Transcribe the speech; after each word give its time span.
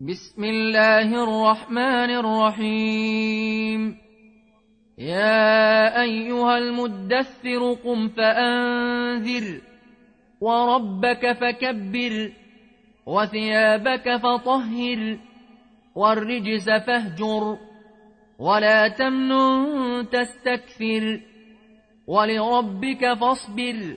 بسم 0.00 0.44
الله 0.44 1.12
الرحمن 1.12 2.10
الرحيم. 2.24 3.98
يا 4.98 6.00
أيها 6.02 6.58
المدثر 6.58 7.72
قم 7.84 8.08
فأنذر 8.08 9.60
وربك 10.40 11.32
فكبر 11.32 12.32
وثيابك 13.06 14.16
فطهر 14.16 15.18
والرجس 15.94 16.70
فاهجر 16.70 17.58
ولا 18.38 18.88
تمنن 18.88 20.08
تستكثر 20.08 21.20
ولربك 22.06 23.14
فاصبر. 23.20 23.96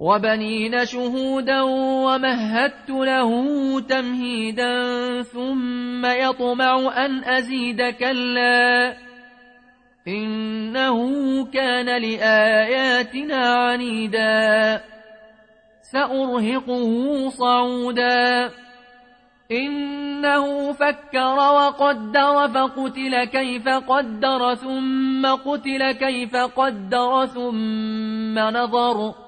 وبنين 0.00 0.84
شهودا 0.86 1.62
ومهدت 2.06 2.90
له 2.90 3.30
تمهيدا 3.80 4.72
ثم 5.22 6.06
يطمع 6.06 7.04
أن 7.04 7.24
أزيد 7.24 7.82
كلا 7.82 8.96
إنه 10.08 10.98
كان 11.44 12.02
لآياتنا 12.02 13.54
عنيدا 13.54 14.80
سأرهقه 15.82 17.28
صعودا 17.28 18.50
إنه 19.50 20.72
فكر 20.72 21.36
وقدر 21.36 22.48
فقتل 22.48 23.24
كيف 23.24 23.68
قدر 23.68 24.54
ثم 24.54 25.26
قتل 25.26 25.92
كيف 25.92 26.36
قدر 26.36 27.26
ثم 27.26 28.38
نظر 28.38 29.27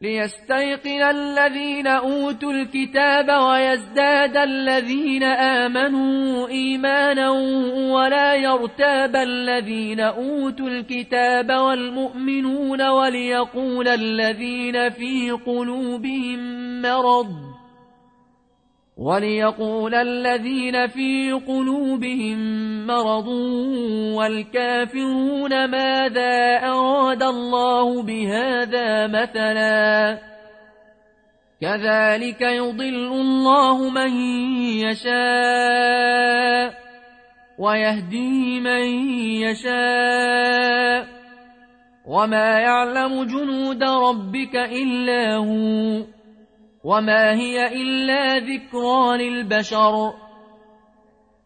ليستيقن 0.00 1.02
الذين 1.02 1.86
أوتوا 1.86 2.52
الكتاب 2.52 3.28
ويزداد 3.28 4.36
الذين 4.36 5.22
آمنوا 5.22 6.48
إيمانا 6.48 7.30
ولا 7.94 8.34
يرتاب 8.34 9.16
الذين 9.16 10.00
أوتوا 10.00 10.68
الكتاب 10.68 11.50
والمؤمنون 11.50 12.82
وليقول 12.82 13.88
الذين 13.88 14.90
في 14.90 15.30
قلوبهم 15.30 16.38
مرض 16.82 17.55
وليقول 18.96 19.94
الذين 19.94 20.86
في 20.86 21.32
قلوبهم 21.32 22.38
مرض 22.86 23.28
والكافرون 24.16 25.64
ماذا 25.64 26.56
أراد 26.62 27.22
الله 27.22 28.02
بهذا 28.02 29.06
مثلا؟ 29.06 30.18
كذلك 31.60 32.40
يضل 32.40 33.12
الله 33.12 33.90
من 33.90 34.10
يشاء 34.80 36.74
ويهدي 37.58 38.60
من 38.60 38.84
يشاء. 39.44 41.06
وما 42.06 42.58
يعلم 42.58 43.24
جنود 43.24 43.82
ربك 43.82 44.56
إلا 44.56 45.34
هو. 45.34 46.15
وما 46.86 47.34
هي 47.34 47.66
إلا 47.82 48.38
ذكرى 48.38 49.28
للبشر 49.28 50.12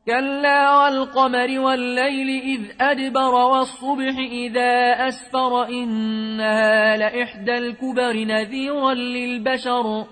كلا 0.07 0.77
والقمر 0.77 1.61
والليل 1.61 2.43
إذ 2.43 2.61
أدبر 2.81 3.35
والصبح 3.35 4.19
إذا 4.19 5.09
أسفر 5.09 5.69
إنها 5.69 6.97
لإحدى 6.97 7.55
الكبر 7.59 8.25
نذيرا 8.25 8.95
للبشر 8.95 10.07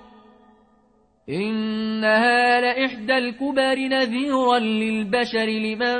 إنها 1.28 2.60
لإحدى 2.60 3.18
الكبر 3.18 3.76
نذيرا 3.78 4.58
للبشر 4.58 5.46
لمن 5.46 5.98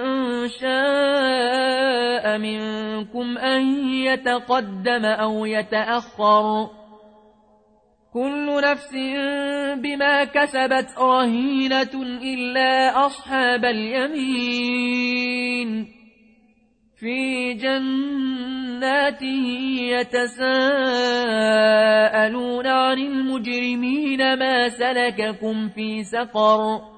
شاء 0.49 2.39
منكم 2.39 3.39
أن 3.39 3.89
يتقدم 3.89 5.05
أو 5.05 5.47
يتأخر 5.47 6.78
كل 8.19 8.61
نفس 8.65 8.95
بما 9.83 10.25
كسبت 10.25 10.99
رهينة 10.99 12.03
إلا 12.23 13.07
أصحاب 13.07 13.65
اليمين. 13.65 15.09
في 17.01 17.53
جنات 17.55 19.23
يتساءلون 19.93 20.27
عن 22.67 22.99
المجرمين 22.99 24.35
ما 24.39 24.69
سلككم 24.69 25.69
في 25.69 26.05
سقر. 26.05 26.98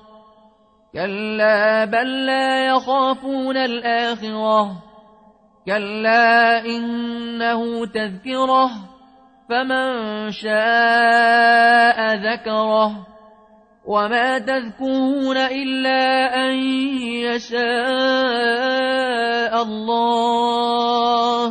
كلا 0.93 1.85
بل 1.85 2.25
لا 2.25 2.65
يخافون 2.65 3.57
الآخرة. 3.57 4.83
كلا 5.65 6.65
إنه 6.65 7.85
تذكرة. 7.85 8.69
فمن 9.49 10.31
شاء 10.31 12.15
ذكره. 12.15 13.07
وما 13.85 14.39
تذكرون 14.39 15.37
إلا 15.37 16.35
أن 16.35 16.53
يشاء 17.23 17.61
الله. 19.63 21.47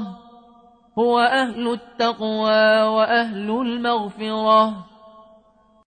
هو 0.99 1.21
أهل 1.21 1.73
التقوى 1.73 2.83
وأهل 2.83 3.51
المغفرة. 3.51 4.90